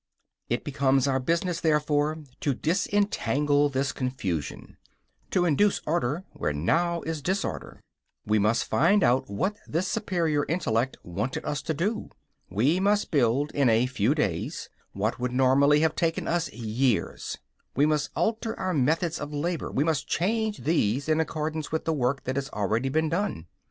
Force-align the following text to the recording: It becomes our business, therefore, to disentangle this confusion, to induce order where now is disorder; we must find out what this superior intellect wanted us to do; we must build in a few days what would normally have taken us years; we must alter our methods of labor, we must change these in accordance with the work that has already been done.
It 0.49 0.63
becomes 0.63 1.07
our 1.07 1.19
business, 1.19 1.59
therefore, 1.61 2.17
to 2.39 2.55
disentangle 2.55 3.69
this 3.69 3.91
confusion, 3.91 4.77
to 5.29 5.45
induce 5.45 5.79
order 5.85 6.23
where 6.33 6.53
now 6.53 7.01
is 7.03 7.21
disorder; 7.21 7.79
we 8.25 8.39
must 8.39 8.65
find 8.65 9.03
out 9.03 9.29
what 9.29 9.57
this 9.67 9.87
superior 9.87 10.43
intellect 10.49 10.97
wanted 11.03 11.45
us 11.45 11.61
to 11.61 11.75
do; 11.75 12.09
we 12.49 12.79
must 12.79 13.11
build 13.11 13.51
in 13.51 13.69
a 13.69 13.85
few 13.85 14.15
days 14.15 14.69
what 14.93 15.19
would 15.19 15.33
normally 15.33 15.81
have 15.81 15.93
taken 15.95 16.27
us 16.27 16.51
years; 16.51 17.37
we 17.75 17.85
must 17.85 18.09
alter 18.15 18.59
our 18.59 18.73
methods 18.73 19.19
of 19.19 19.31
labor, 19.31 19.69
we 19.71 19.83
must 19.83 20.07
change 20.07 20.63
these 20.63 21.07
in 21.07 21.19
accordance 21.19 21.71
with 21.71 21.85
the 21.85 21.93
work 21.93 22.23
that 22.23 22.37
has 22.37 22.49
already 22.49 22.89
been 22.89 23.07
done. 23.09 23.45